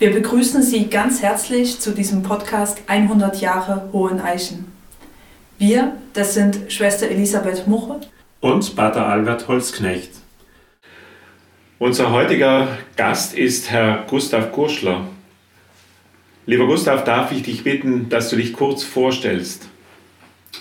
Wir 0.00 0.12
begrüßen 0.14 0.62
Sie 0.62 0.86
ganz 0.86 1.20
herzlich 1.20 1.78
zu 1.78 1.90
diesem 1.90 2.22
Podcast 2.22 2.80
100 2.86 3.42
Jahre 3.42 3.90
Hohen 3.92 4.18
Eichen. 4.18 4.64
Wir, 5.58 5.94
das 6.14 6.32
sind 6.32 6.72
Schwester 6.72 7.06
Elisabeth 7.10 7.66
Muche 7.66 8.00
und 8.40 8.74
Pater 8.74 9.04
Albert 9.04 9.46
Holzknecht. 9.46 10.12
Unser 11.78 12.12
heutiger 12.12 12.78
Gast 12.96 13.36
ist 13.36 13.70
Herr 13.70 14.06
Gustav 14.08 14.52
Kurschler. 14.52 15.06
Lieber 16.46 16.64
Gustav, 16.64 17.04
darf 17.04 17.30
ich 17.32 17.42
dich 17.42 17.62
bitten, 17.62 18.08
dass 18.08 18.30
du 18.30 18.36
dich 18.36 18.54
kurz 18.54 18.82
vorstellst? 18.82 19.68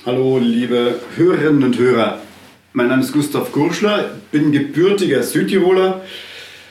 Hallo, 0.05 0.37
liebe 0.37 0.99
Hörerinnen 1.15 1.63
und 1.63 1.77
Hörer. 1.79 2.19
Mein 2.73 2.89
Name 2.89 3.03
ist 3.03 3.13
Gustav 3.13 3.53
Kurschler, 3.53 4.15
bin 4.33 4.51
gebürtiger 4.51 5.23
Südtiroler, 5.23 6.01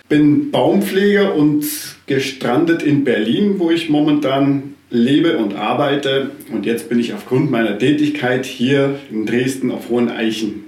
bin 0.09 0.51
Baumpfleger 0.51 1.35
und 1.35 1.65
gestrandet 2.07 2.83
in 2.83 3.05
Berlin, 3.05 3.59
wo 3.59 3.71
ich 3.71 3.89
momentan 3.89 4.75
lebe 4.91 5.37
und 5.37 5.55
arbeite. 5.55 6.31
Und 6.53 6.67
jetzt 6.67 6.89
bin 6.89 6.99
ich 6.99 7.13
aufgrund 7.15 7.51
meiner 7.51 7.79
Tätigkeit 7.79 8.47
hier 8.47 8.99
in 9.11 9.27
Dresden 9.27 9.71
auf 9.71 9.91
Hohen 9.91 10.09
Eichen. 10.09 10.65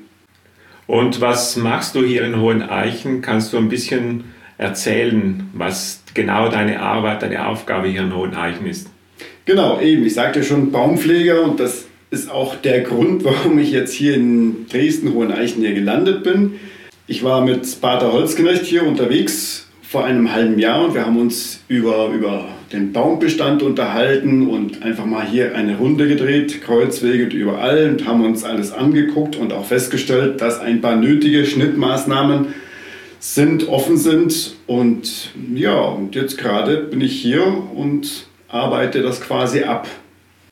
Und 0.87 1.21
was 1.21 1.57
machst 1.57 1.95
du 1.95 2.05
hier 2.05 2.25
in 2.25 2.41
Hohen 2.41 2.63
Eichen? 2.63 3.23
Kannst 3.23 3.53
du 3.53 3.57
ein 3.57 3.69
bisschen 3.69 4.25
erzählen, 4.59 5.49
was 5.55 6.03
genau 6.15 6.51
deine 6.51 6.81
Arbeit, 6.81 7.23
deine 7.23 7.47
Aufgabe 7.47 7.89
hier 7.89 8.03
in 8.03 8.15
Hohen 8.15 8.35
Eichen 8.35 8.67
ist? 8.67 8.91
Genau, 9.47 9.81
eben. 9.81 10.05
Ich 10.05 10.15
sagte 10.15 10.43
schon 10.43 10.71
Baumpfleger 10.71 11.43
und 11.43 11.61
das 11.61 11.87
ist 12.11 12.31
auch 12.31 12.57
der 12.57 12.81
Grund, 12.81 13.25
warum 13.25 13.59
ich 13.59 13.71
jetzt 13.71 13.95
hier 13.95 14.15
in 14.15 14.67
Dresden, 14.69 15.15
Hohen 15.15 15.33
Eichen 15.33 15.63
hier 15.63 15.75
gelandet 15.75 16.25
bin. 16.25 16.61
Ich 17.11 17.25
war 17.25 17.41
mit 17.41 17.81
Pater 17.81 18.13
Holzknecht 18.13 18.67
hier 18.67 18.87
unterwegs 18.87 19.67
vor 19.83 20.05
einem 20.05 20.33
halben 20.33 20.61
Jahr 20.61 20.85
und 20.85 20.95
wir 20.95 21.05
haben 21.05 21.19
uns 21.19 21.59
über, 21.67 22.07
über 22.11 22.45
den 22.73 22.93
Baumbestand 22.93 23.65
unterhalten 23.65 24.49
und 24.49 24.85
einfach 24.85 25.07
mal 25.07 25.27
hier 25.27 25.57
eine 25.57 25.77
Runde 25.77 26.07
gedreht, 26.07 26.63
Kreuzwege 26.63 27.25
und 27.25 27.33
überall 27.33 27.91
und 27.91 28.07
haben 28.07 28.25
uns 28.25 28.45
alles 28.45 28.71
angeguckt 28.71 29.35
und 29.35 29.53
auch 29.53 29.65
festgestellt, 29.65 30.41
dass 30.41 30.61
ein 30.61 30.81
paar 30.81 30.95
nötige 30.95 31.45
Schnittmaßnahmen 31.45 32.55
sind, 33.19 33.69
offen 33.69 33.97
sind. 33.97 34.55
Und 34.69 35.33
ja, 35.53 35.81
und 35.81 36.15
jetzt 36.15 36.39
gerade 36.39 36.77
bin 36.77 37.01
ich 37.01 37.21
hier 37.21 37.45
und 37.75 38.29
arbeite 38.47 39.03
das 39.03 39.21
quasi 39.21 39.65
ab. 39.65 39.89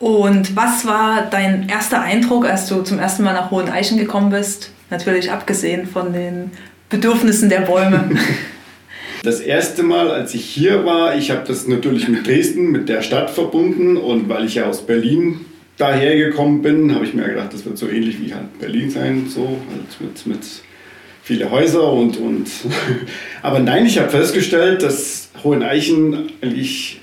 Und 0.00 0.56
was 0.56 0.84
war 0.84 1.28
dein 1.30 1.68
erster 1.68 2.00
Eindruck, 2.00 2.46
als 2.46 2.68
du 2.68 2.82
zum 2.82 2.98
ersten 2.98 3.22
Mal 3.22 3.34
nach 3.34 3.52
Hohen 3.52 3.68
Eichen 3.68 3.96
gekommen 3.96 4.30
bist? 4.30 4.72
Natürlich 4.90 5.30
abgesehen 5.30 5.86
von 5.86 6.12
den 6.12 6.50
Bedürfnissen 6.88 7.48
der 7.48 7.60
Bäume. 7.60 8.10
Das 9.24 9.40
erste 9.40 9.82
Mal, 9.82 10.12
als 10.12 10.32
ich 10.32 10.44
hier 10.44 10.84
war, 10.84 11.16
ich 11.16 11.32
habe 11.32 11.42
das 11.44 11.66
natürlich 11.66 12.08
mit 12.08 12.26
Dresden, 12.26 12.70
mit 12.70 12.88
der 12.88 13.02
Stadt 13.02 13.30
verbunden 13.30 13.96
und 13.96 14.28
weil 14.28 14.44
ich 14.44 14.54
ja 14.54 14.66
aus 14.66 14.86
Berlin 14.86 15.40
dahergekommen 15.76 16.62
bin, 16.62 16.94
habe 16.94 17.04
ich 17.04 17.14
mir 17.14 17.24
gedacht, 17.24 17.52
das 17.52 17.64
wird 17.64 17.78
so 17.78 17.88
ähnlich 17.88 18.20
wie 18.20 18.32
halt 18.32 18.58
Berlin 18.60 18.90
sein, 18.90 19.26
so 19.28 19.58
halt 19.70 20.00
mit, 20.00 20.26
mit 20.26 20.46
viele 21.22 21.50
Häuser 21.50 21.92
und, 21.92 22.16
und 22.16 22.48
aber 23.42 23.58
nein, 23.58 23.86
ich 23.86 23.98
habe 23.98 24.08
festgestellt, 24.08 24.82
dass 24.82 25.30
Hoheneichen 25.42 26.30
eigentlich, 26.40 27.00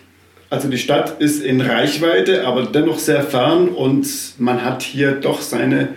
also 0.50 0.69
die 0.69 0.78
Stadt 0.78 1.22
ist 1.22 1.44
in 1.44 1.59
Reichweite, 1.59 2.47
aber 2.47 2.63
dennoch 2.63 2.97
sehr 2.97 3.23
fern 3.23 3.67
und 3.67 4.08
man 4.38 4.63
hat 4.63 4.83
hier 4.83 5.11
doch 5.11 5.41
seine 5.41 5.89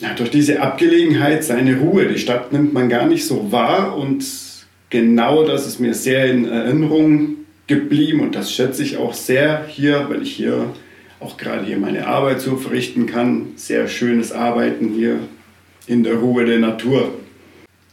ja, 0.00 0.14
durch 0.14 0.30
diese 0.30 0.60
Abgelegenheit 0.60 1.44
seine 1.44 1.78
Ruhe. 1.78 2.06
Die 2.06 2.18
Stadt 2.18 2.52
nimmt 2.52 2.72
man 2.72 2.88
gar 2.88 3.06
nicht 3.06 3.26
so 3.26 3.50
wahr 3.50 3.96
und 3.96 4.24
genau 4.90 5.44
das 5.44 5.66
ist 5.66 5.80
mir 5.80 5.94
sehr 5.94 6.26
in 6.26 6.46
Erinnerung 6.46 7.36
geblieben 7.66 8.20
und 8.20 8.34
das 8.34 8.52
schätze 8.52 8.82
ich 8.82 8.96
auch 8.96 9.12
sehr 9.12 9.66
hier, 9.66 10.06
weil 10.08 10.22
ich 10.22 10.34
hier 10.34 10.72
auch 11.20 11.36
gerade 11.36 11.66
hier 11.66 11.78
meine 11.78 12.06
Arbeit 12.06 12.40
so 12.40 12.56
verrichten 12.56 13.06
kann. 13.06 13.48
Sehr 13.56 13.88
schönes 13.88 14.32
Arbeiten 14.32 14.90
hier 14.90 15.18
in 15.86 16.04
der 16.04 16.14
Ruhe 16.14 16.44
der 16.44 16.58
Natur. 16.58 17.12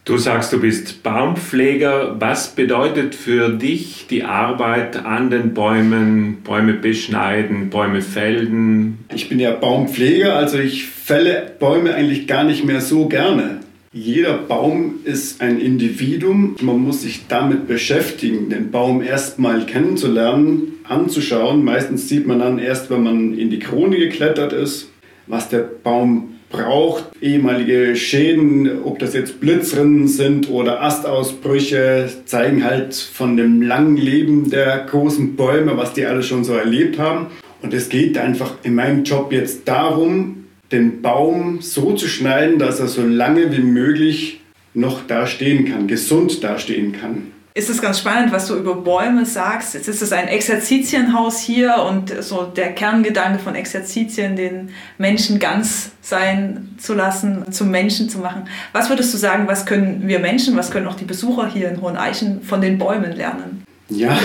Du 0.06 0.20
sagst, 0.20 0.54
du 0.54 0.60
bist 0.60 1.02
Baumpfleger. 1.02 2.18
Was 2.20 2.50
bedeutet 2.54 3.16
für 3.16 3.50
dich 3.50 4.06
die 4.08 4.24
Arbeit 4.24 5.04
an 5.04 5.32
den 5.32 5.56
Bäumen, 5.56 6.44
Bäume 6.44 6.74
beschneiden, 6.74 7.72
Bäume 7.72 8.04
fällen? 8.04 9.00
Ich 9.16 9.30
bin 9.30 9.40
ja 9.40 9.56
Baumpfleger, 9.56 10.36
also 10.36 10.60
ich 10.60 10.86
fälle 10.86 11.52
Bäume 11.58 11.96
eigentlich 11.96 12.28
gar 12.28 12.44
nicht 12.44 12.66
mehr 12.66 12.82
so 12.82 13.08
gerne. 13.08 13.62
Jeder 13.94 14.38
Baum 14.38 15.00
ist 15.06 15.42
ein 15.42 15.60
Individuum. 15.60 16.56
Man 16.62 16.82
muss 16.82 17.02
sich 17.02 17.26
damit 17.28 17.68
beschäftigen, 17.68 18.52
den 18.52 18.70
Baum 18.70 19.02
erstmal 19.02 19.66
kennenzulernen, 19.66 20.74
anzuschauen. 20.84 21.64
Meistens 21.64 22.08
sieht 22.08 22.28
man 22.28 22.38
dann 22.38 22.60
erst, 22.60 22.92
wenn 22.92 23.02
man 23.02 23.34
in 23.34 23.50
die 23.50 23.60
Krone 23.60 23.98
geklettert 23.98 24.54
ist, 24.54 24.92
was 25.26 25.50
der 25.50 25.62
Baum 25.62 26.35
braucht. 26.50 27.06
Ehemalige 27.22 27.96
Schäden, 27.96 28.84
ob 28.84 29.00
das 29.00 29.14
jetzt 29.14 29.40
Blitzrinnen 29.40 30.08
sind 30.08 30.50
oder 30.50 30.82
Astausbrüche, 30.84 32.10
zeigen 32.26 32.64
halt 32.64 32.96
von 32.96 33.38
dem 33.38 33.62
langen 33.62 33.98
Leben 33.98 34.50
der 34.50 34.86
großen 34.90 35.36
Bäume, 35.36 35.78
was 35.78 35.94
die 35.94 36.06
alle 36.06 36.24
schon 36.24 36.44
so 36.44 36.54
erlebt 36.54 37.00
haben. 37.00 37.28
Und 37.62 37.74
es 37.74 37.90
geht 37.90 38.18
einfach 38.18 38.56
in 38.64 38.76
meinem 38.76 39.04
Job 39.04 39.32
jetzt 39.32 39.68
darum, 39.68 40.46
den 40.72 41.02
Baum 41.02 41.62
so 41.62 41.94
zu 41.94 42.08
schneiden, 42.08 42.60
dass 42.60 42.80
er 42.80 42.88
so 42.88 43.02
lange 43.04 43.56
wie 43.56 43.62
möglich 43.62 44.42
noch 44.74 45.08
da 45.08 45.26
stehen 45.26 45.66
kann, 45.66 45.88
gesund 45.88 46.44
dastehen 46.44 46.92
kann. 46.92 47.32
Ist 47.58 47.70
es 47.70 47.82
ganz 47.82 48.00
spannend, 48.00 48.34
was 48.34 48.48
du 48.48 48.56
über 48.56 48.76
Bäume 48.76 49.26
sagst. 49.26 49.76
Jetzt 49.76 49.88
ist 49.88 50.02
es 50.02 50.12
ein 50.12 50.28
Exerzitienhaus 50.28 51.40
hier 51.40 51.78
und 51.90 52.14
so 52.22 52.44
der 52.44 52.74
Kerngedanke 52.74 53.40
von 53.40 53.56
Exerzitien, 53.56 54.36
den 54.36 54.72
Menschen 54.98 55.40
ganz 55.40 55.92
sein 56.02 56.76
zu 56.78 56.94
lassen, 56.94 57.50
zum 57.54 57.72
Menschen 57.72 58.10
zu 58.10 58.18
machen. 58.18 58.50
Was 58.74 58.90
würdest 58.90 59.14
du 59.14 59.18
sagen, 59.18 59.48
was 59.48 59.66
können 59.66 60.06
wir 60.06 60.20
Menschen, 60.20 60.58
was 60.58 60.70
können 60.70 60.86
auch 60.86 60.98
die 60.98 61.06
Besucher 61.06 61.48
hier 61.48 61.70
in 61.70 61.80
Hohen 61.80 61.96
Eichen 61.96 62.42
von 62.42 62.60
den 62.60 62.78
Bäumen 62.78 63.14
lernen? 63.14 63.64
Ja, 63.88 64.20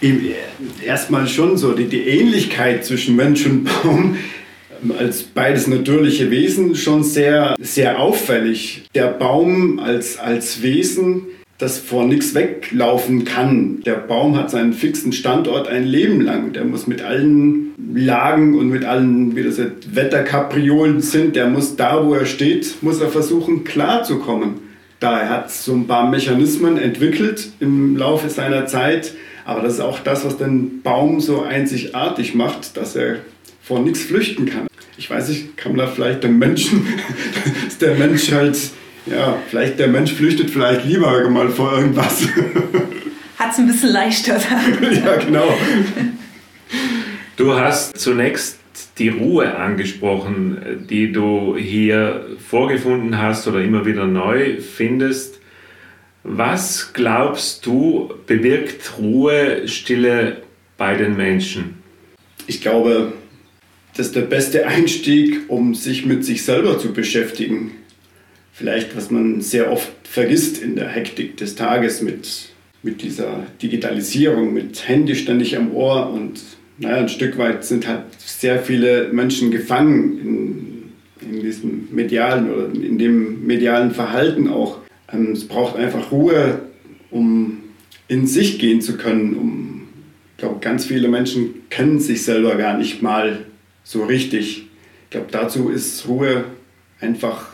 erstmal 0.86 1.26
schon 1.26 1.58
so 1.58 1.72
die, 1.72 1.88
die 1.88 2.06
Ähnlichkeit 2.06 2.84
zwischen 2.84 3.16
Mensch 3.16 3.44
und 3.46 3.64
Baum 3.64 4.16
als 4.96 5.24
beides 5.24 5.66
natürliche 5.66 6.30
Wesen 6.30 6.76
schon 6.76 7.02
sehr, 7.02 7.56
sehr 7.58 7.98
auffällig. 7.98 8.84
Der 8.94 9.08
Baum 9.08 9.80
als, 9.80 10.20
als 10.20 10.62
Wesen, 10.62 11.22
das 11.64 11.78
vor 11.78 12.04
nichts 12.04 12.34
weglaufen 12.34 13.24
kann. 13.24 13.80
Der 13.86 13.94
Baum 13.94 14.36
hat 14.36 14.50
seinen 14.50 14.74
fixen 14.74 15.12
Standort 15.12 15.66
ein 15.66 15.84
Leben 15.84 16.20
lang. 16.20 16.52
Der 16.52 16.64
muss 16.64 16.86
mit 16.86 17.02
allen 17.02 17.74
Lagen 17.94 18.58
und 18.58 18.68
mit 18.68 18.84
allen, 18.84 19.34
wie 19.34 19.42
das 19.42 19.56
jetzt, 19.56 19.96
Wetterkapriolen 19.96 21.00
sind, 21.00 21.36
der 21.36 21.48
muss 21.48 21.76
da, 21.76 22.04
wo 22.04 22.14
er 22.14 22.26
steht, 22.26 22.82
muss 22.82 23.00
er 23.00 23.08
versuchen, 23.08 23.64
klarzukommen. 23.64 24.54
Da 25.00 25.20
er 25.20 25.30
hat 25.30 25.50
so 25.50 25.72
ein 25.72 25.86
paar 25.86 26.08
Mechanismen 26.08 26.76
entwickelt 26.76 27.48
im 27.60 27.96
Laufe 27.96 28.28
seiner 28.28 28.66
Zeit, 28.66 29.14
aber 29.44 29.62
das 29.62 29.74
ist 29.74 29.80
auch 29.80 30.00
das, 30.00 30.24
was 30.24 30.36
den 30.36 30.82
Baum 30.82 31.20
so 31.20 31.42
einzigartig 31.42 32.34
macht, 32.34 32.76
dass 32.76 32.94
er 32.94 33.16
vor 33.62 33.80
nichts 33.80 34.02
flüchten 34.02 34.46
kann 34.46 34.66
ich 34.96 35.10
weiß 35.10 35.28
nicht, 35.28 35.56
kann 35.56 35.74
man 35.74 35.86
da 35.86 35.92
vielleicht 35.92 36.24
den 36.24 36.38
Menschen, 36.38 36.86
dass 37.64 37.78
der 37.78 37.94
Mensch 37.94 38.30
halt, 38.32 38.56
ja, 39.06 39.38
vielleicht 39.48 39.78
der 39.78 39.88
Mensch 39.88 40.12
flüchtet 40.12 40.50
vielleicht 40.50 40.84
lieber 40.84 41.28
mal 41.28 41.48
vor 41.50 41.76
irgendwas. 41.76 42.22
Hat 43.38 43.52
es 43.52 43.58
ein 43.58 43.66
bisschen 43.66 43.90
leichter 43.90 44.38
ja, 45.04 45.16
genau. 45.16 45.54
Du 47.36 47.54
hast 47.54 47.98
zunächst 47.98 48.58
die 48.98 49.08
Ruhe 49.08 49.56
angesprochen, 49.56 50.86
die 50.88 51.10
du 51.10 51.56
hier 51.56 52.26
vorgefunden 52.48 53.18
hast 53.18 53.48
oder 53.48 53.60
immer 53.60 53.84
wieder 53.84 54.06
neu 54.06 54.60
findest. 54.60 55.40
Was 56.22 56.92
glaubst 56.92 57.66
du, 57.66 58.14
bewirkt 58.26 58.98
Ruhe, 58.98 59.68
Stille 59.68 60.42
bei 60.78 60.94
den 60.94 61.16
Menschen? 61.16 61.82
Ich 62.46 62.60
glaube, 62.60 63.12
das 63.96 64.06
ist 64.06 64.16
der 64.16 64.22
beste 64.22 64.66
Einstieg, 64.66 65.42
um 65.48 65.74
sich 65.74 66.06
mit 66.06 66.24
sich 66.24 66.44
selber 66.44 66.78
zu 66.78 66.92
beschäftigen. 66.92 67.72
Vielleicht, 68.56 68.96
was 68.96 69.10
man 69.10 69.40
sehr 69.40 69.72
oft 69.72 69.90
vergisst 70.04 70.62
in 70.62 70.76
der 70.76 70.88
Hektik 70.88 71.36
des 71.36 71.56
Tages 71.56 72.00
mit, 72.02 72.50
mit 72.84 73.02
dieser 73.02 73.48
Digitalisierung, 73.60 74.54
mit 74.54 74.86
Handy 74.86 75.16
ständig 75.16 75.56
am 75.56 75.74
Ohr 75.74 76.12
und 76.12 76.40
naja, 76.78 76.98
ein 76.98 77.08
Stück 77.08 77.36
weit 77.36 77.64
sind 77.64 77.88
halt 77.88 78.04
sehr 78.18 78.60
viele 78.60 79.12
Menschen 79.12 79.50
gefangen 79.50 80.92
in, 81.20 81.28
in 81.28 81.42
diesem 81.42 81.88
medialen 81.90 82.48
oder 82.48 82.66
in 82.72 82.96
dem 82.96 83.44
medialen 83.44 83.90
Verhalten 83.90 84.48
auch. 84.48 84.78
Ähm, 85.12 85.32
es 85.32 85.48
braucht 85.48 85.74
einfach 85.74 86.12
Ruhe, 86.12 86.60
um 87.10 87.58
in 88.06 88.28
sich 88.28 88.60
gehen 88.60 88.80
zu 88.80 88.96
können. 88.96 89.36
Um, 89.36 89.88
ich 90.36 90.38
glaube, 90.38 90.60
ganz 90.60 90.84
viele 90.84 91.08
Menschen 91.08 91.68
kennen 91.70 91.98
sich 91.98 92.22
selber 92.22 92.54
gar 92.54 92.78
nicht 92.78 93.02
mal 93.02 93.46
so 93.82 94.04
richtig. 94.04 94.66
Ich 95.04 95.10
glaube, 95.10 95.26
dazu 95.32 95.70
ist 95.70 96.06
Ruhe 96.06 96.44
einfach 97.00 97.53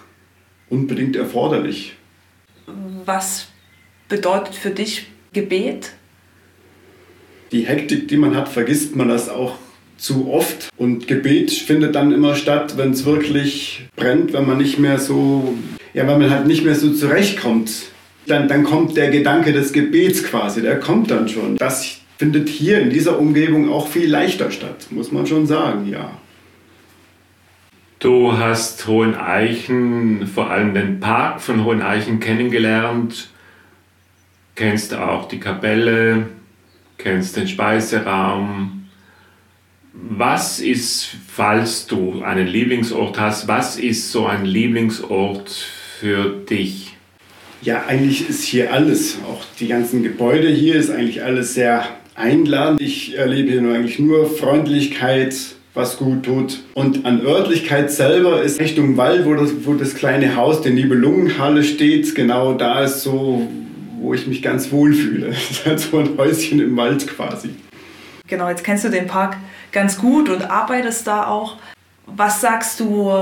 unbedingt 0.71 1.17
erforderlich. 1.17 1.97
Was 3.05 3.49
bedeutet 4.09 4.55
für 4.55 4.71
dich 4.71 5.07
Gebet? 5.33 5.93
die 7.53 7.67
Hektik, 7.67 8.09
die 8.09 8.17
man 8.17 8.37
hat, 8.37 8.49
vergisst 8.49 8.97
man 8.97 9.09
das 9.09 9.29
auch 9.29 9.57
zu 9.97 10.31
oft. 10.31 10.69
Und 10.77 11.07
Gebet 11.07 11.51
findet 11.51 11.95
dann 11.95 12.13
immer 12.13 12.35
statt, 12.35 12.77
wenn 12.77 12.93
es 12.93 13.05
wirklich 13.05 13.89
brennt, 13.97 14.33
wenn 14.33 14.47
man 14.47 14.59
nicht 14.59 14.79
mehr 14.79 14.99
so, 14.99 15.55
ja, 15.93 16.07
wenn 16.07 16.19
man 16.19 16.31
halt 16.31 16.47
nicht 16.47 16.65
mehr 16.65 16.75
so 16.75 16.93
zurechtkommt. 16.93 17.71
Dann, 18.27 18.49
dann 18.49 18.65
kommt 18.65 18.97
der 18.97 19.11
Gedanke 19.11 19.53
des 19.53 19.73
Gebets 19.73 20.23
quasi, 20.23 20.63
der 20.63 20.79
kommt 20.79 21.11
dann 21.11 21.29
schon. 21.29 21.57
Das 21.57 21.99
findet 22.19 22.49
hier 22.49 22.81
in 22.81 22.91
dieser 22.91 23.19
Umgebung 23.19 23.71
auch 23.71 23.89
viel 23.89 24.09
leichter 24.09 24.51
statt, 24.51 24.87
muss 24.91 25.11
man 25.11 25.27
schon 25.27 25.47
sagen, 25.47 25.89
ja. 25.91 26.13
Du 28.01 28.39
hast 28.39 28.87
Hoheneichen, 28.87 30.27
vor 30.27 30.51
allem 30.51 30.73
den 30.73 31.01
Park 31.01 31.43
von 31.43 31.67
Hoheneichen 31.67 32.19
kennengelernt, 32.19 33.29
kennst 34.55 34.95
auch 34.95 35.29
die 35.29 35.39
Kapelle, 35.39 36.29
kennst 36.97 37.37
den 37.37 37.47
Speiseraum, 37.47 38.89
was 39.93 40.61
ist, 40.61 41.11
falls 41.29 41.87
du 41.89 42.23
einen 42.23 42.47
Lieblingsort 42.47 43.21
hast, 43.21 43.49
was 43.49 43.77
ist 43.77 44.11
so 44.11 44.25
ein 44.25 44.47
Lieblingsort 44.47 45.51
für 45.51 46.31
dich? 46.49 46.97
Ja, 47.61 47.85
eigentlich 47.87 48.27
ist 48.31 48.45
hier 48.45 48.73
alles, 48.73 49.19
auch 49.29 49.45
die 49.59 49.69
ganzen 49.69 50.03
Gebäude 50.03 50.49
hier 50.49 50.77
ist 50.77 50.89
eigentlich 50.89 51.23
alles 51.23 51.53
sehr 51.53 51.87
einladend. 52.15 52.81
Ich 52.81 53.19
erlebe 53.19 53.51
hier 53.51 53.61
nur 53.61 53.75
eigentlich 53.75 53.99
nur 53.99 54.25
Freundlichkeit, 54.25 55.37
was 55.75 55.97
gut 55.97 56.25
tut. 56.25 56.61
Und 56.75 57.05
an 57.07 57.25
Örtlichkeit 57.25 57.91
selber 57.91 58.43
ist 58.43 58.61
Richtung 58.61 58.97
Wald, 58.97 59.25
wo 59.25 59.35
das, 59.35 59.51
wo 59.65 59.75
das 59.75 59.95
kleine 59.95 60.37
Haus 60.37 60.63
der 60.63 60.73
Nibelungenhalle 60.73 61.63
steht, 61.63 62.15
genau 62.15 62.55
da 62.55 62.83
ist 62.83 63.03
so, 63.03 63.49
wo 64.01 64.15
ich 64.15 64.27
mich 64.27 64.43
ganz 64.43 64.73
wohl 64.73 64.93
fühle. 64.93 65.29
Das 65.31 65.51
ist 65.51 65.67
halt 65.67 65.81
so 65.81 65.99
ein 65.99 66.19
Häuschen 66.19 66.61
im 66.61 66.77
Wald 66.77 67.07
quasi. 67.07 67.51
Genau, 68.27 68.49
jetzt 68.49 68.65
kennst 68.65 68.85
du 68.85 68.89
den 68.89 69.07
Park 69.07 69.37
ganz 69.73 69.99
gut 69.99 70.29
und 70.29 70.43
arbeitest 70.43 71.07
da 71.07 71.27
auch. 71.27 71.57
Was 72.07 72.41
sagst 72.41 72.81
du, 72.81 73.13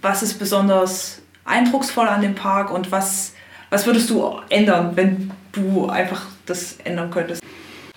was 0.00 0.22
ist 0.22 0.38
besonders 0.38 1.20
eindrucksvoll 1.44 2.06
an 2.06 2.22
dem 2.22 2.34
Park 2.34 2.72
und 2.72 2.90
was, 2.92 3.32
was 3.70 3.86
würdest 3.86 4.10
du 4.10 4.32
ändern, 4.48 4.92
wenn 4.94 5.30
du 5.52 5.86
einfach 5.86 6.26
das 6.46 6.76
ändern 6.84 7.10
könntest? 7.10 7.42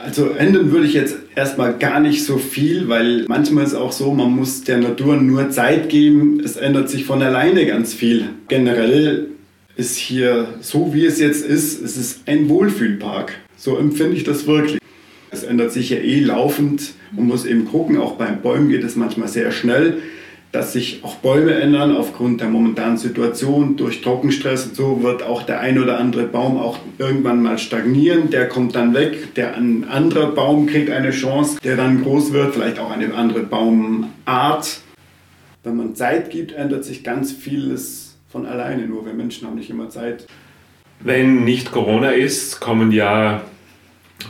Also 0.04 0.32
ändern 0.32 0.72
würde 0.72 0.88
ich 0.88 0.94
jetzt 0.94 1.16
erstmal 1.36 1.78
gar 1.78 2.00
nicht 2.00 2.26
so 2.26 2.38
viel, 2.38 2.88
weil 2.88 3.26
manchmal 3.28 3.64
ist 3.64 3.72
es 3.72 3.76
auch 3.76 3.92
so, 3.92 4.12
man 4.14 4.32
muss 4.32 4.64
der 4.64 4.80
Natur 4.80 5.18
nur 5.18 5.50
Zeit 5.52 5.90
geben. 5.90 6.42
Es 6.44 6.56
ändert 6.56 6.90
sich 6.90 7.06
von 7.06 7.22
alleine 7.22 7.66
ganz 7.66 7.94
viel. 7.94 8.30
Generell 8.48 9.28
ist 9.76 9.98
hier 9.98 10.48
so, 10.62 10.94
wie 10.94 11.06
es 11.06 11.20
jetzt 11.20 11.46
ist, 11.46 11.82
es 11.82 11.98
ist 11.98 12.22
ein 12.28 12.50
Wohlfühlpark. 12.50 13.34
So 13.56 13.78
empfinde 13.78 14.18
ich 14.18 14.24
das 14.24 14.48
wirklich. 14.48 14.80
Es 15.30 15.44
ändert 15.44 15.72
sich 15.72 15.92
ja 15.92 15.98
eh 15.98 16.20
laufend. 16.20 16.94
Man 17.12 17.28
muss 17.28 17.46
eben 17.46 17.66
gucken, 17.66 17.98
auch 17.98 18.16
beim 18.16 18.42
Bäumen 18.42 18.70
geht 18.70 18.84
es 18.84 18.96
manchmal 18.96 19.28
sehr 19.28 19.52
schnell, 19.52 19.98
dass 20.52 20.74
sich 20.74 21.04
auch 21.04 21.16
Bäume 21.16 21.54
ändern 21.54 21.96
aufgrund 21.96 22.42
der 22.42 22.50
momentanen 22.50 22.98
Situation. 22.98 23.78
Durch 23.78 24.02
Trockenstress 24.02 24.68
und 24.68 24.76
so 24.76 25.02
wird 25.02 25.24
auch 25.24 25.44
der 25.44 25.62
ein 25.62 25.80
oder 25.80 25.98
andere 25.98 26.24
Baum 26.24 26.58
auch 26.58 26.80
irgendwann 26.98 27.42
mal 27.42 27.58
stagnieren. 27.58 28.30
Der 28.32 28.50
kommt 28.50 28.76
dann 28.76 28.94
weg. 28.94 29.34
Der 29.36 29.56
ein 29.56 29.86
anderer 29.86 30.32
Baum 30.32 30.68
kriegt 30.68 30.90
eine 30.90 31.12
Chance, 31.12 31.58
der 31.64 31.78
dann 31.78 32.04
groß 32.04 32.34
wird, 32.34 32.54
vielleicht 32.54 32.80
auch 32.80 32.92
eine 32.92 33.14
andere 33.14 33.42
Baumart. 33.42 34.82
Wenn 35.64 35.78
man 35.78 35.96
Zeit 35.96 36.32
gibt, 36.32 36.52
ändert 36.52 36.84
sich 36.84 37.04
ganz 37.04 37.32
vieles 37.32 38.18
von 38.28 38.46
alleine. 38.46 38.88
Nur 38.88 39.06
wir 39.06 39.14
Menschen 39.14 39.48
haben 39.48 39.56
nicht 39.56 39.70
immer 39.70 39.90
Zeit. 39.90 40.28
Wenn 41.00 41.46
nicht 41.46 41.72
Corona 41.72 42.10
ist, 42.10 42.60
kommen 42.60 42.92
ja 42.92 43.44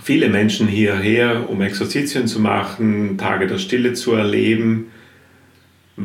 viele 0.04 0.30
Menschen 0.30 0.68
hierher, 0.68 1.50
um 1.50 1.62
Exerzitien 1.62 2.28
zu 2.28 2.40
machen, 2.40 3.18
Tage 3.18 3.48
der 3.48 3.58
Stille 3.58 3.94
zu 3.94 4.14
erleben. 4.14 4.91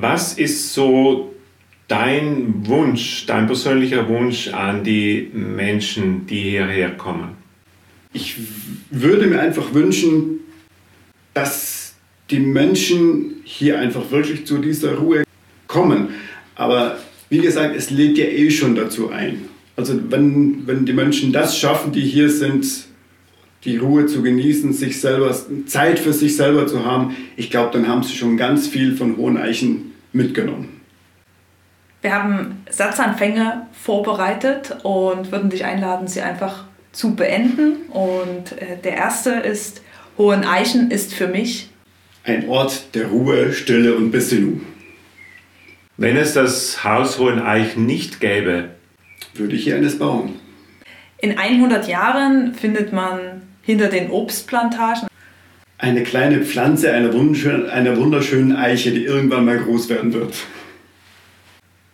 Was 0.00 0.34
ist 0.34 0.74
so 0.74 1.34
dein 1.88 2.66
Wunsch, 2.66 3.24
dein 3.26 3.46
persönlicher 3.46 4.08
Wunsch 4.08 4.48
an 4.48 4.84
die 4.84 5.30
Menschen, 5.32 6.26
die 6.26 6.40
hierher 6.40 6.90
kommen? 6.90 7.30
Ich 8.12 8.36
würde 8.90 9.26
mir 9.26 9.40
einfach 9.40 9.72
wünschen, 9.72 10.40
dass 11.32 11.94
die 12.30 12.40
Menschen 12.40 13.36
hier 13.44 13.78
einfach 13.78 14.10
wirklich 14.10 14.46
zu 14.46 14.58
dieser 14.58 14.96
Ruhe 14.96 15.24
kommen. 15.66 16.08
Aber 16.56 16.98
wie 17.30 17.38
gesagt, 17.38 17.74
es 17.74 17.90
lädt 17.90 18.18
ja 18.18 18.26
eh 18.26 18.50
schon 18.50 18.74
dazu 18.74 19.10
ein. 19.10 19.42
Also 19.76 19.98
wenn, 20.10 20.66
wenn 20.66 20.84
die 20.84 20.92
Menschen 20.92 21.32
das 21.32 21.58
schaffen, 21.58 21.92
die 21.92 22.02
hier 22.02 22.30
sind, 22.30 22.86
die 23.64 23.78
Ruhe 23.78 24.06
zu 24.06 24.22
genießen, 24.22 24.72
sich 24.72 25.00
selber, 25.00 25.34
Zeit 25.66 25.98
für 25.98 26.12
sich 26.12 26.36
selber 26.36 26.66
zu 26.66 26.84
haben, 26.84 27.16
ich 27.36 27.50
glaube, 27.50 27.72
dann 27.72 27.88
haben 27.88 28.02
sie 28.02 28.14
schon 28.14 28.36
ganz 28.36 28.68
viel 28.68 28.96
von 28.96 29.16
Hohen 29.16 29.36
Eichen 29.36 29.92
mitgenommen. 30.12 30.80
Wir 32.02 32.14
haben 32.14 32.62
Satzanfänge 32.70 33.66
vorbereitet 33.72 34.76
und 34.84 35.32
würden 35.32 35.50
dich 35.50 35.64
einladen, 35.64 36.06
sie 36.06 36.20
einfach 36.20 36.64
zu 36.92 37.16
beenden. 37.16 37.86
Und 37.90 38.52
äh, 38.60 38.76
der 38.82 38.94
erste 38.94 39.30
ist, 39.30 39.82
Hohen 40.16 40.44
Eichen 40.44 40.90
ist 40.90 41.12
für 41.12 41.26
mich 41.26 41.70
ein 42.24 42.48
Ort 42.48 42.94
der 42.94 43.08
Ruhe, 43.08 43.52
Stille 43.52 43.94
und 43.94 44.10
Besinnung. 44.10 44.62
Wenn 45.96 46.16
es 46.16 46.34
das 46.34 46.84
Haus 46.84 47.18
Hohen 47.18 47.40
Eichen 47.40 47.86
nicht 47.86 48.20
gäbe, 48.20 48.70
würde 49.34 49.54
ich 49.54 49.64
hier 49.64 49.76
eines 49.76 49.98
bauen. 49.98 50.34
In 51.18 51.38
100 51.38 51.88
Jahren 51.88 52.54
findet 52.54 52.92
man 52.92 53.42
hinter 53.66 53.88
den 53.88 54.10
Obstplantagen. 54.10 55.08
Eine 55.76 56.04
kleine 56.04 56.42
Pflanze 56.42 56.92
einer 56.92 57.12
wunderschönen, 57.12 57.68
einer 57.68 57.96
wunderschönen 57.96 58.56
Eiche, 58.56 58.92
die 58.92 59.04
irgendwann 59.04 59.44
mal 59.44 59.58
groß 59.58 59.90
werden 59.90 60.14
wird. 60.14 60.34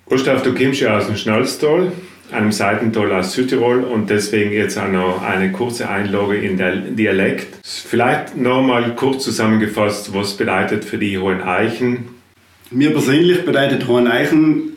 Gustav, 0.07 0.43
du 0.43 0.55
kommst 0.55 0.81
ja 0.81 0.99
aus 0.99 1.07
dem 1.07 1.17
Schnalztal, 1.17 1.91
einem 2.31 2.53
Seitental 2.53 3.11
aus 3.13 3.33
Südtirol 3.33 3.85
und 3.85 4.11
deswegen 4.11 4.53
jetzt 4.53 4.79
auch 4.79 4.89
noch 4.89 5.23
eine 5.23 5.51
kurze 5.51 5.89
Einlage 5.89 6.37
in 6.37 6.59
der 6.59 6.77
Dialekt. 6.77 7.57
Vielleicht 7.65 8.37
nochmal 8.37 8.95
kurz 8.95 9.25
zusammengefasst, 9.25 10.15
was 10.15 10.37
bedeutet 10.37 10.85
für 10.85 10.99
die 10.99 11.19
Hohen 11.19 11.41
Eichen? 11.41 12.11
Mir 12.71 12.91
persönlich 12.91 13.45
bedeutet 13.45 13.89
Hohen 13.89 14.07
Eichen 14.07 14.77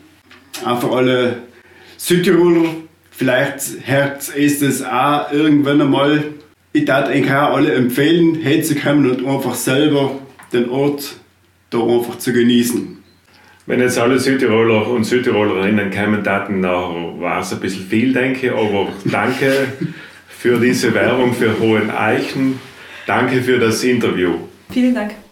auch 0.64 0.80
für 0.80 0.90
alle 0.90 1.42
Südtiroler, 1.98 2.70
vielleicht 3.10 3.62
Herz 3.82 4.30
ist 4.30 4.62
es 4.62 4.82
auch 4.82 5.30
irgendwann 5.32 5.82
einmal 5.82 6.24
ich 6.76 6.84
darf 6.84 7.08
eigentlich 7.08 7.32
auch 7.32 7.56
alle 7.56 7.72
empfehlen, 7.72 8.34
hinzukommen 8.34 9.10
und 9.10 9.26
einfach 9.26 9.54
selber 9.54 10.12
den 10.52 10.68
Ort 10.68 11.16
da 11.70 11.78
einfach 11.78 12.18
zu 12.18 12.32
genießen. 12.32 12.98
Wenn 13.66 13.80
jetzt 13.80 13.98
alle 13.98 14.18
Südtiroler 14.18 14.88
und 14.88 15.04
Südtirolerinnen 15.04 15.90
kommen, 15.90 16.22
dann 16.22 16.62
war 17.20 17.40
es 17.40 17.52
ein 17.52 17.60
bisschen 17.60 17.86
viel, 17.86 18.12
denke 18.12 18.46
ich. 18.46 18.52
Aber 18.52 18.88
danke 19.04 19.52
für 20.28 20.60
diese 20.60 20.94
Werbung 20.94 21.32
für 21.34 21.58
Hohen 21.58 21.90
Eichen. 21.90 22.60
Danke 23.06 23.42
für 23.42 23.58
das 23.58 23.82
Interview. 23.82 24.34
Vielen 24.70 24.94
Dank. 24.94 25.25